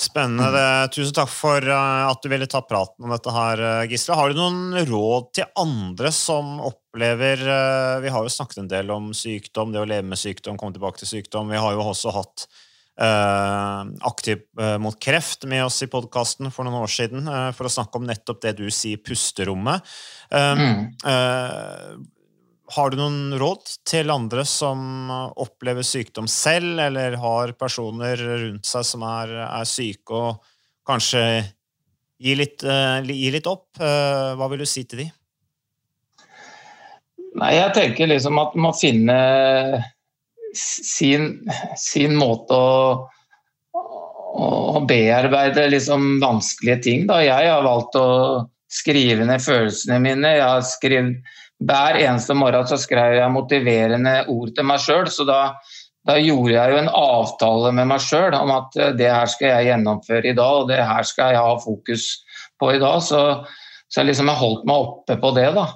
[0.04, 0.64] Spennende.
[0.92, 4.16] Tusen takk for eh, at du ville ta praten om dette her, eh, Gisle.
[4.18, 8.92] Har du noen råd til andre som opplever eh, Vi har jo snakket en del
[8.94, 11.50] om sykdom, det å leve med sykdom, komme tilbake til sykdom.
[11.52, 12.48] Vi har jo også hatt
[12.94, 14.44] Uh, aktiv
[14.78, 18.38] mot kreft med oss i podkasten for noen år siden for å snakke om nettopp
[18.44, 19.82] det du sier, pusterommet.
[20.30, 20.92] Mm.
[22.72, 28.86] Har du noen råd til andre som opplever sykdom selv, eller har personer rundt seg
[28.88, 31.24] som er, er syke, og kanskje
[32.24, 33.68] gi litt, uh, gi litt opp?
[33.76, 35.10] Uh, hva vil du si til de?
[37.34, 39.18] Nei, jeg tenker liksom at man må finne
[40.54, 41.32] sin,
[41.76, 43.08] sin måte å,
[44.38, 47.08] å bearbeide liksom vanskelige ting.
[47.10, 47.18] Da.
[47.26, 48.08] Jeg har valgt å
[48.70, 50.36] skrive ned følelsene mine.
[50.38, 55.06] Jeg har skrevet hver eneste morgen så skrev jeg motiverende ord til meg sjøl.
[55.12, 55.40] Så da,
[56.08, 59.52] da, gjorde jeg jo en avtale med meg sjøl om at eh, det her skal
[59.52, 62.08] jeg gjennomføre i dag, og det her skal jeg ha fokus
[62.60, 63.00] på i dag.
[63.04, 63.22] Så,
[63.88, 65.50] så jeg liksom har holdt meg oppe på det.
[65.56, 65.68] da.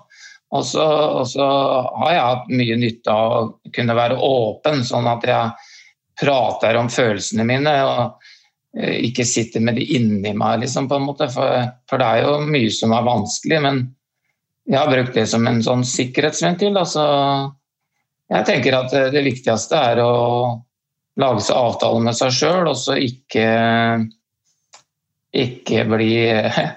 [0.57, 0.85] Og så,
[1.21, 1.47] og så,
[2.03, 5.75] har jeg hatt mye nytte av å kunne være åpen, sånn at jeg
[6.19, 7.75] prater om følelsene mine.
[7.85, 11.29] og eh, ikke sitter med de inni meg, liksom, på en måte.
[11.33, 13.61] For, for, det er jo mye som er vanskelig.
[13.64, 13.85] Men
[14.69, 16.77] jeg har brukt det som en sånn sikkerhetsventil.
[16.77, 17.05] Altså,
[18.29, 20.13] jeg tenker at det viktigste er å
[21.19, 23.47] lage seg avtale med seg sjøl, og så ikke,
[25.33, 26.13] ikke bli,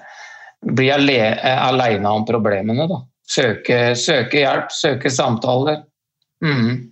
[0.80, 2.88] bli aleine om problemene.
[2.90, 3.02] Da.
[3.32, 5.84] Søke, søke, hjelp, søke samtaler.
[6.42, 6.91] Mm.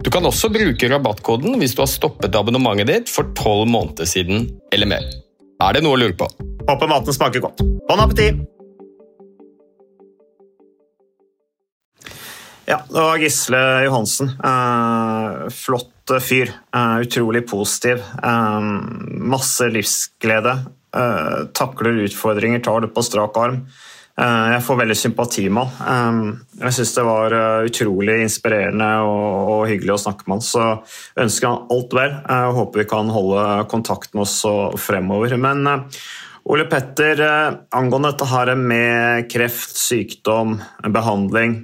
[0.00, 4.46] Du kan også bruke rabattkoden hvis du har stoppet abonnementet ditt for tolv måneder siden
[4.72, 5.04] eller mer.
[5.60, 6.28] Er det noe å lure på?
[6.68, 7.60] Håper maten smaker godt.
[7.88, 8.40] Bon appétit!
[12.70, 14.28] Ja, det var Gisle Johansen.
[14.46, 16.52] Eh, flott fyr.
[16.70, 17.98] Eh, utrolig positiv.
[18.22, 18.60] Eh,
[19.34, 20.58] masse livsglede.
[21.54, 23.60] Takler utfordringer, tar det på strak arm.
[24.18, 26.22] Eh, jeg får veldig sympati med han.
[26.30, 30.46] Eh, jeg syns det var eh, utrolig inspirerende og, hyggelig å snakke med han.
[30.46, 32.16] Så ønsker han alt vel.
[32.18, 34.40] Jeg håper vi kan holde kontakt med oss
[34.82, 35.36] fremover.
[35.40, 35.86] Men
[36.50, 37.22] Ole Petter,
[37.76, 40.56] angående dette her med kreft, sykdom,
[40.88, 41.58] behandling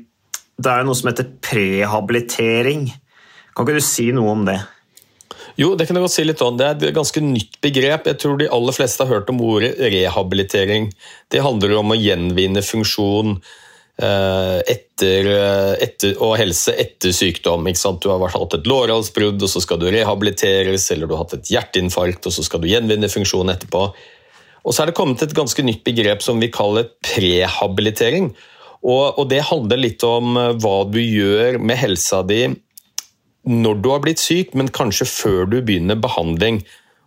[0.61, 2.87] Det er jo noe som heter prehabilitering.
[3.57, 4.61] Kan ikke du si noe om det?
[5.57, 6.57] Jo, det kan jeg godt si litt om.
[6.59, 8.09] Det er et ganske nytt begrep.
[8.11, 10.91] Jeg tror de aller fleste har hørt om ordet rehabilitering.
[11.33, 13.39] Det handler om å gjenvinne funksjon
[14.03, 17.65] eh, etter, eh, etter, og helse etter sykdom.
[17.73, 21.55] Du har hatt et lårhalsbrudd, og så skal du rehabiliteres, eller du har hatt et
[21.57, 23.87] hjerteinfarkt, og så skal du gjenvinne funksjon etterpå.
[24.67, 28.35] Og så er det kommet et ganske nytt begrep som vi kaller prehabilitering.
[28.85, 32.45] Og, og det handler litt om eh, hva du gjør med helsa di
[33.47, 36.61] når du har blitt syk, men kanskje før du begynner behandling.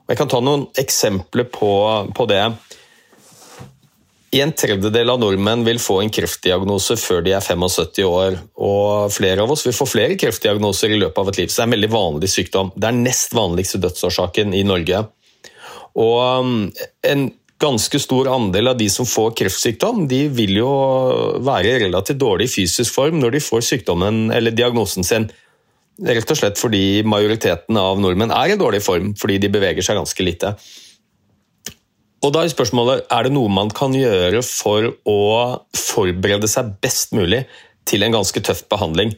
[0.08, 1.72] Og jeg kan ta noen eksempler på,
[2.16, 2.44] på det.
[4.40, 8.38] En tredjedel av nordmenn vil få en kreftdiagnose før de er 75 år.
[8.62, 11.50] Og flere av oss vil få flere kreftdiagnoser i løpet av et liv.
[11.50, 12.72] Så det er en veldig vanlig sykdom.
[12.76, 15.04] Det er nest vanligste dødsårsaken i Norge.
[16.00, 16.56] Og um,
[17.10, 17.28] en
[17.60, 20.70] ganske stor andel av de som får kreftsykdom, de vil jo
[21.44, 23.66] være i relativt dårlig fysisk form når de får
[24.56, 25.28] diagnosen sin.
[26.00, 30.00] Rett og slett fordi majoriteten av nordmenn er i dårlig form fordi de beveger seg
[30.00, 30.54] ganske lite.
[32.24, 35.20] Og da er spørsmålet er det noe man kan gjøre for å
[35.76, 37.46] forberede seg best mulig
[37.88, 39.14] til en ganske tøff behandling.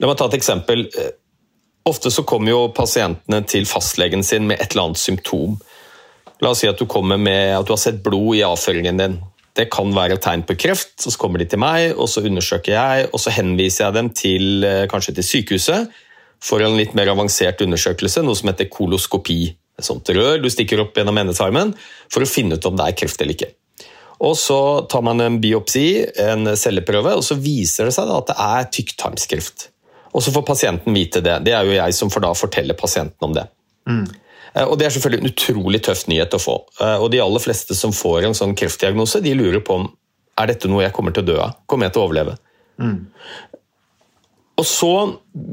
[0.00, 0.86] La meg ta et eksempel.
[1.88, 5.56] Ofte så kommer jo pasientene til fastlegen sin med et eller annet symptom.
[6.44, 9.18] La oss si at du kommer med at du har sett blod i avføringen din.
[9.56, 10.98] Det kan være et tegn på kreft.
[11.00, 14.64] Så kommer de til meg, og så undersøker jeg, og så henviser jeg dem til,
[14.64, 15.94] eh, kanskje til sykehuset
[16.42, 19.56] for en litt mer avansert undersøkelse, noe som heter koloskopi.
[19.76, 21.74] Et sånt rør du stikker opp gjennom endetarmen
[22.12, 23.52] for å finne ut om det er kreft eller ikke.
[24.24, 28.36] Og Så tar man en biopsi, en celleprøve, og så viser det seg at det
[28.40, 29.68] er tykktarmskreft.
[30.16, 31.44] Og så får pasienten vite det.
[31.44, 33.44] Det er jo jeg som får da fortelle pasienten om det.
[33.88, 34.06] Mm.
[34.64, 36.56] Og Det er selvfølgelig en utrolig tøff nyhet å få.
[36.80, 39.90] Eh, og De aller fleste som får en sånn kreftdiagnose, de lurer på om
[40.36, 41.58] er dette noe jeg kommer til å dø av.
[41.68, 42.36] Kommer jeg til å overleve?
[42.80, 42.96] Mm.
[44.56, 44.92] Og så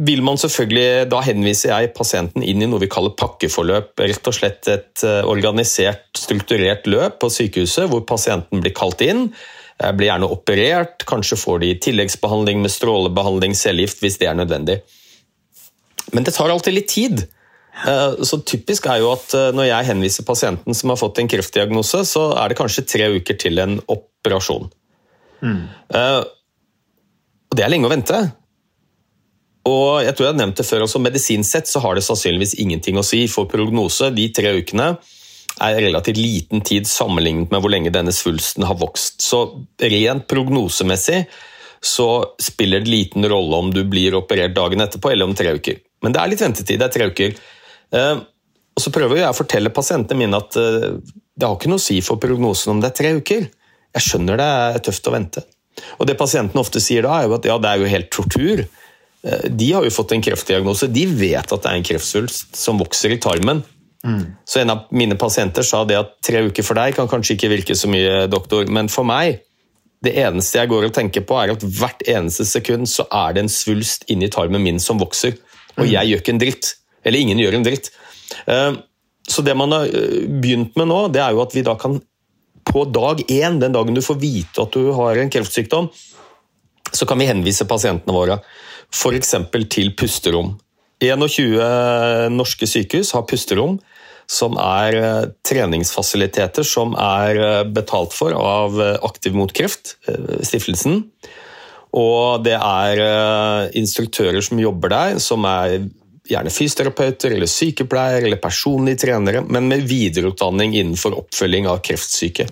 [0.07, 3.99] vil man selvfølgelig, Da henviser jeg pasienten inn i noe vi kaller pakkeforløp.
[3.99, 9.29] Rett og slett et eh, organisert, strukturert løp på sykehuset hvor pasienten blir kalt inn.
[9.79, 14.79] Eh, blir gjerne operert, kanskje får de tilleggsbehandling med strålebehandling, cellegift hvis det er nødvendig.
[16.13, 17.25] Men det tar alltid litt tid.
[17.73, 22.03] Eh, så typisk er jo at Når jeg henviser pasienten som har fått en kreftdiagnose,
[22.05, 24.69] så er det kanskje tre uker til en operasjon.
[25.41, 25.65] Mm.
[25.91, 28.21] Og Det er lenge å vente.
[29.69, 32.57] Og jeg tror jeg har nevnt det før, også Medisinsk sett så har det sannsynligvis
[32.59, 33.23] ingenting å si.
[33.31, 34.93] For prognose de tre ukene
[35.61, 39.21] er relativt liten tid sammenlignet med hvor lenge denne svulsten har vokst.
[39.23, 39.45] Så
[39.79, 41.23] rent prognosemessig
[41.83, 42.09] så
[42.41, 45.79] spiller det liten rolle om du blir operert dagen etterpå eller om tre uker.
[46.03, 46.79] Men det er litt ventetid.
[46.79, 47.35] Det er tre uker.
[47.93, 48.21] Eh,
[48.73, 50.93] og så prøver jeg å fortelle pasientene mine at eh,
[51.33, 53.49] det har ikke noe å si for prognosen om det er tre uker.
[53.93, 55.43] Jeg skjønner det er tøft å vente.
[55.99, 58.65] Og det pasientene ofte sier da, er jo at ja, det er jo helt tortur.
[59.23, 60.89] Eh, de har jo fått en kreftdiagnose.
[60.93, 63.63] De vet at det er en kreftsvulst som vokser i tarmen.
[64.03, 64.35] Mm.
[64.45, 67.53] Så En av mine pasienter sa det at tre uker for deg kan kanskje ikke
[67.53, 69.39] virke så mye, doktor, men for meg
[70.03, 73.45] det eneste jeg går og tenker på, er at hvert eneste sekund så er det
[73.45, 75.37] en svulst inni tarmen min som vokser.
[75.79, 76.73] Og jeg gjør ikke en dritt.
[77.03, 77.91] Eller ingen gjør en dritt.
[78.47, 78.71] Eh,
[79.27, 81.99] så det man har eh, begynt med nå, det er jo at vi da kan
[82.63, 85.89] på dag én, den dagen du får vite at du har en kreftsykdom,
[86.93, 88.39] så kan vi henvise pasientene våre
[88.93, 89.35] f.eks.
[89.73, 90.53] til pusterom.
[91.03, 93.79] 21 norske sykehus har pusterom,
[94.29, 101.03] som er eh, treningsfasiliteter som er betalt for av Aktiv mot kreft, stiftelsen.
[101.93, 105.83] Og det er instruktører som jobber der, som er
[106.29, 112.47] gjerne fysioterapeuter eller sykepleiere eller personlige trenere, men med videreutdanning innenfor oppfølging av kreftsyke.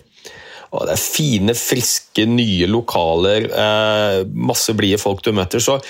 [0.72, 3.50] Og det er fine, friske, nye lokaler,
[4.32, 5.60] masse blide folk du møter.
[5.60, 5.82] Så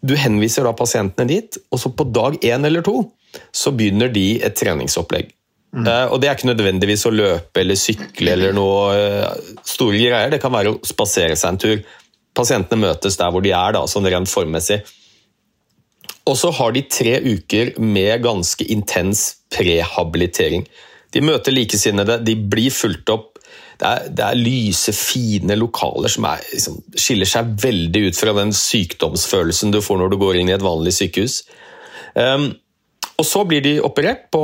[0.00, 3.02] du henviser da pasientene dit, og så på dag én eller to
[3.52, 5.32] så begynner de et treningsopplegg.
[5.76, 5.84] Mm.
[5.84, 10.30] Uh, og Det er ikke nødvendigvis å løpe eller sykle eller noe uh, store greier.
[10.32, 11.82] Det kan være å spasere seg en tur.
[12.36, 14.80] Pasientene møtes der hvor de er, da, sånn rent formmessig.
[16.26, 20.66] Og så har de tre uker med ganske intens prehabilitering.
[21.14, 23.36] De møter likesinnede, de blir fulgt opp
[23.76, 28.32] det er, det er, lyse, fine lokaler som er, liksom, skiller seg veldig ut fra
[28.38, 31.42] den sykdomsfølelsen du får når du går inn i et vanlig sykehus.
[32.16, 32.54] Um,
[33.20, 34.42] og Så blir de operert på,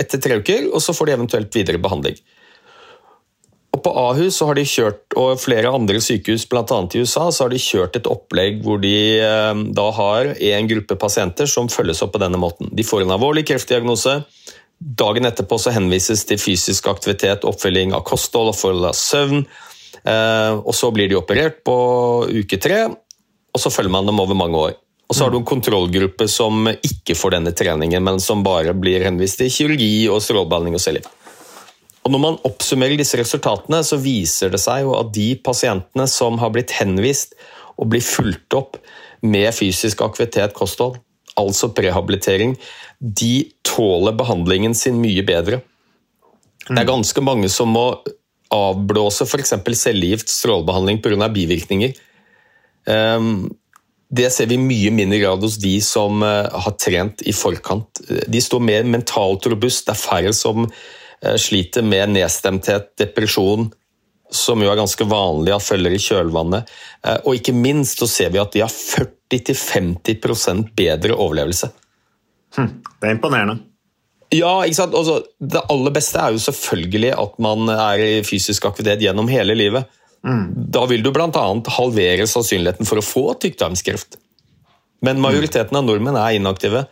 [0.00, 2.16] etter tre uker, og så får de eventuelt videre behandling.
[3.72, 6.64] Og På Ahus så har de kjørt, og flere andre sykehus, bl.a.
[6.68, 10.98] i USA, så har de kjørt et opplegg hvor de um, da har en gruppe
[11.00, 12.68] pasienter som følges opp på denne måten.
[12.68, 14.18] De får en alvorlig kreftdiagnose.
[14.76, 19.46] Dagen etterpå så henvises til fysisk aktivitet, oppfølging av kosthold og forhold av søvn.
[20.02, 21.76] Eh, og Så blir de operert på
[22.28, 24.76] uke tre, og så følger man dem over mange år.
[25.08, 29.04] Og Så har du en kontrollgruppe som ikke får denne treningen, men som bare blir
[29.04, 31.21] henvist til kirurgi og strålebehandling og cellegift.
[32.02, 36.40] Og Når man oppsummerer disse resultatene, så viser det seg jo at de pasientene som
[36.42, 37.36] har blitt henvist
[37.78, 38.78] og blir fulgt opp
[39.22, 40.98] med fysisk aktivitet, kosthold,
[41.38, 42.56] altså prehabilitering,
[42.98, 45.62] de tåler behandlingen sin mye bedre.
[46.66, 47.86] Det er ganske mange som må
[48.52, 49.54] avblåse f.eks.
[49.78, 51.28] cellegift, strålebehandling pga.
[51.32, 51.94] bivirkninger.
[52.90, 53.48] Ehm,
[54.12, 58.02] det ser vi mye mindre grad hos de som eh, har trent i forkant.
[58.28, 59.86] De står mer mentalt robust.
[59.86, 60.66] Det er færre som
[61.38, 63.68] sliter med nedstemthet, depresjon,
[64.32, 66.70] som jo er ganske vanlig at følger i kjølvannet.
[67.06, 71.70] Eh, og ikke minst så ser vi at de har 40-50% bedre overlevelse.
[72.56, 73.60] Hm, det er imponerende.
[74.32, 74.96] Ja, ikke sant?
[74.96, 79.28] Også, altså, det aller beste er jo selvfølgelig at man er i fysisk aktivitet gjennom
[79.28, 79.88] hele livet.
[80.24, 80.68] Mm.
[80.72, 81.46] Da vil du bl.a.
[81.76, 84.16] halvere sannsynligheten for å få tykktarmskreft.
[85.04, 86.86] Men majoriteten av nordmenn er inaktive.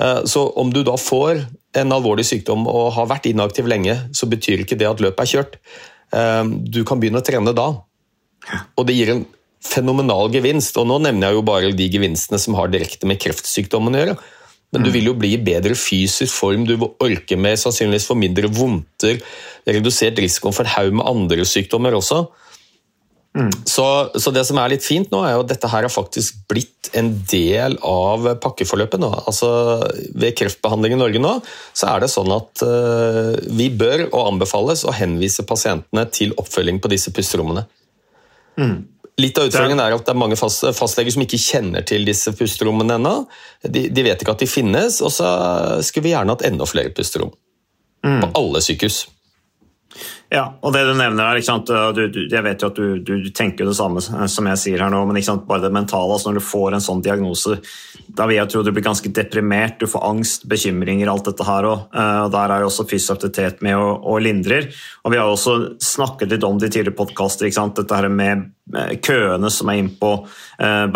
[0.00, 1.44] Eh, så om du da får
[1.78, 5.32] en alvorlig sykdom og har vært inaktiv lenge, så betyr ikke det at løpet er
[5.32, 5.56] kjørt.
[6.12, 7.70] Eh, du kan begynne å trene da,
[8.76, 9.24] og det gir en
[9.62, 10.76] fenomenal gevinst.
[10.80, 14.16] Og nå nevner jeg jo bare de gevinstene som har direkte med kreftsykdommen å gjøre.
[14.72, 18.16] Men du vil jo bli i bedre fysisk form, du vil orke mer, sannsynligvis få
[18.16, 19.18] mindre vondter,
[19.68, 22.22] redusert risikoen for en haug med andre sykdommer også.
[23.64, 23.84] Så,
[24.20, 26.90] så, det som er litt fint nå, er jo at dette her har faktisk blitt
[26.98, 29.00] en del av pakkeforløpet.
[29.00, 29.08] nå.
[29.24, 29.48] Altså,
[30.12, 31.34] ved kreftbehandling i Norge nå,
[31.72, 36.82] så er det sånn at uh, vi bør og anbefales å henvise pasientene til oppfølging
[36.84, 37.64] på disse pusterommene.
[38.60, 38.82] Mm.
[39.20, 42.32] Litt av utfordringen er at det er mange fast, fastleger som ikke kjenner til disse
[42.36, 43.14] pusterommene ennå.
[43.64, 45.32] De, de, vet ikke at de finnes, og så
[45.84, 47.32] skulle vi gjerne hatt enda flere pusterom.
[48.04, 48.20] Mm.
[48.24, 49.04] På alle sykehus.
[50.32, 53.68] Ja, og det du nevner her, du, du, Jeg vet jo at du, du, tenker
[53.68, 56.14] det samme som jeg sier her nå, men bare det mentale.
[56.14, 57.58] altså Når du får en sånn diagnose,
[58.08, 59.76] da vil jeg tro du blir ganske deprimert.
[59.82, 61.84] Du får angst, bekymringer, alt dette her òg.
[61.92, 64.70] Og der er jo også fysiaktivitet med og, og, lindrer.
[65.04, 68.96] Og vi har også snakket litt om det i tidligere podkaster, dette her med eh,
[69.04, 70.14] køene som er inne på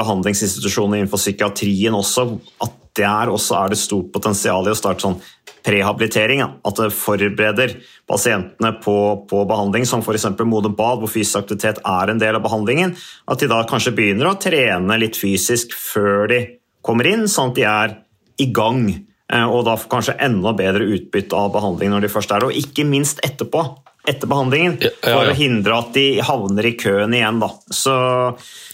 [0.00, 2.30] behandlingsinstitusjoner innenfor psykiatrien også.
[2.64, 5.18] At der også er det stort potensial i å starte sånn
[5.66, 6.42] prehabilitering.
[6.44, 7.74] At det forbereder
[8.08, 8.96] pasientene på,
[9.30, 10.28] på behandling, som f.eks.
[10.46, 12.94] modent Bad, hvor fysisk aktivitet er en del av behandlingen.
[13.26, 16.40] At de da kanskje begynner å trene litt fysisk før de
[16.86, 17.98] kommer inn, sånn at de er
[18.42, 18.86] i gang.
[19.32, 22.52] Eh, og da får kanskje enda bedre utbytte av behandling når de først er der.
[22.52, 23.64] og ikke minst etterpå.
[24.06, 25.32] Etter behandlingen, for ja, ja.
[25.32, 27.40] å hindre at de havner i køen igjen.
[27.42, 27.48] Da.
[27.74, 27.94] Så,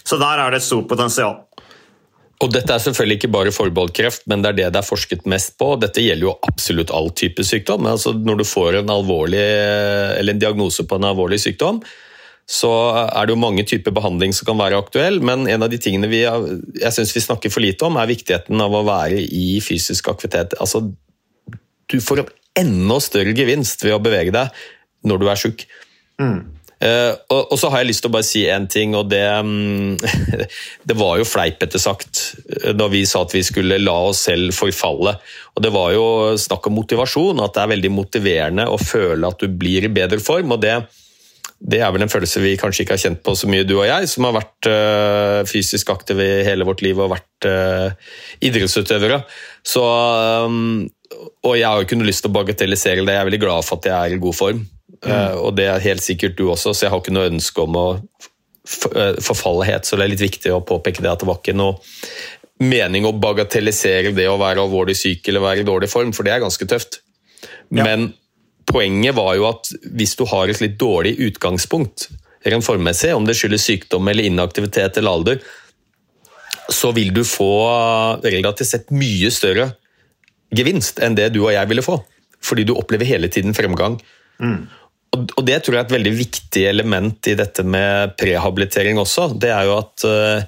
[0.05, 1.39] så der er det et stort potensial.
[2.43, 5.27] Og Dette er selvfølgelig ikke bare forbeholdt kreft, men det er det det er forsket
[5.31, 5.77] mest på.
[5.79, 7.87] Dette gjelder jo absolutt all type sykdom.
[7.87, 9.45] Altså når du får en, alvorlig,
[10.19, 11.79] en diagnose på en alvorlig sykdom,
[12.51, 12.71] så
[13.05, 16.11] er det jo mange typer behandling som kan være aktuell, men en av de tingene
[16.11, 20.11] vi, jeg synes vi snakker for lite om, er viktigheten av å være i fysisk
[20.11, 20.57] aktivitet.
[20.59, 20.83] Altså,
[21.93, 22.33] du får en
[22.65, 24.51] enda større gevinst ved å bevege deg
[25.07, 25.65] når du er sjuk.
[26.21, 26.43] Mm.
[26.83, 29.23] Uh, og, og, så har jeg lyst til å bare si én ting, og det
[29.39, 29.95] um,
[30.89, 34.51] Det var jo fleipete sagt eh, da vi sa at vi skulle la oss selv
[34.57, 35.15] forfalle.
[35.55, 36.07] Og det var jo
[36.41, 40.19] snakk om motivasjon, at det er veldig motiverende å føle at du blir i bedre
[40.23, 40.57] form.
[40.57, 40.75] og det,
[41.63, 43.87] det er vel en følelse vi kanskje ikke har kjent på så mye, du og
[43.87, 49.23] jeg, som har vært uh, fysisk aktive i hele vårt liv og vært uh, idrettsutøvere.
[49.63, 49.85] Så,
[50.49, 50.89] um,
[51.47, 53.69] og jeg har jo ikke noe lyst til å bagatellisere det, jeg er veldig glad
[53.69, 54.65] for at jeg er i god form.
[55.03, 55.39] Mm.
[55.43, 57.87] og det er helt sikkert du også, så jeg har ikke noe ønske om å
[57.99, 59.89] eh, forfalle helt.
[59.89, 61.81] Så det er litt viktig å påpeke det at det var ikke noe
[62.63, 66.37] mening å bagatellisere det å være alvorlig syk eller være i dårlig form, for det
[66.37, 67.01] er ganske tøft.
[67.75, 67.83] Ja.
[67.83, 68.13] Men
[68.69, 72.09] poenget var jo at hvis du har et litt dårlig utgangspunkt
[72.47, 75.43] rent formmessig, om det skyldes sykdom eller inaktivitet eller alder,
[76.73, 77.53] så vil du få
[78.23, 79.73] relativt sett mye større
[80.55, 81.99] gevinst enn det du og jeg ville få.
[82.43, 83.99] Fordi du opplever hele tiden fremgang.
[84.43, 84.67] Mm.
[85.13, 89.29] Og Det tror jeg er et veldig viktig element i dette med prehabilitering også.
[89.37, 90.45] Det er jo at uh,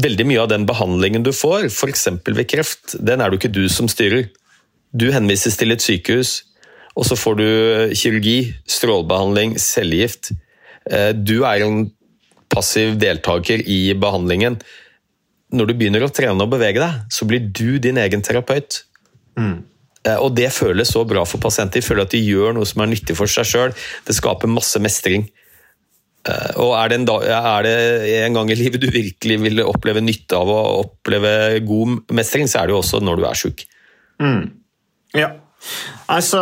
[0.00, 2.08] veldig mye av den behandlingen du får, f.eks.
[2.24, 4.30] ved kreft, den er det ikke du som styrer.
[4.96, 6.42] Du henvises til et sykehus,
[6.96, 7.48] og så får du
[7.96, 8.38] kirurgi,
[8.68, 10.32] strålebehandling, cellegift.
[10.88, 11.84] Uh, du er en
[12.52, 14.58] passiv deltaker i behandlingen.
[15.52, 18.80] Når du begynner å trene og bevege deg, så blir du din egen terapeut.
[19.36, 19.60] Mm.
[20.08, 21.80] Eh, og det føles så bra for pasienter.
[21.80, 23.76] De føler at de gjør noe som er nyttig for seg sjøl.
[24.06, 25.28] Det skaper masse mestring.
[26.28, 27.76] Eh, og er det, en, dag, er det,
[28.22, 32.62] en gang i livet du virkelig vil oppleve nytte av å oppleve god mestring, så
[32.62, 33.64] er det jo også når du er sjuk.
[34.22, 34.42] Mm.
[35.18, 35.32] Ja.
[36.10, 36.40] Altså,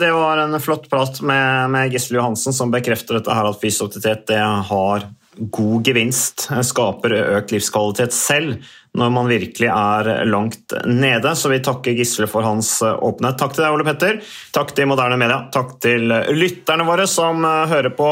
[0.00, 3.96] det var en flott prat med, med Gisle Johansen som bekrefter dette her at fysisk
[4.04, 5.06] det har
[5.38, 8.58] god gevinst, skaper økt livskvalitet selv
[8.98, 11.34] når man virkelig er langt nede.
[11.38, 13.38] Så vi takker Gisle for hans åpenhet.
[13.38, 14.18] Takk til deg, Ole Petter.
[14.56, 15.44] Takk til Moderne Media.
[15.54, 18.10] Takk til lytterne våre som hører på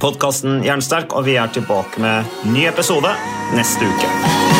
[0.00, 3.12] podkasten Jernsterk, og vi er tilbake med ny episode
[3.56, 4.59] neste uke.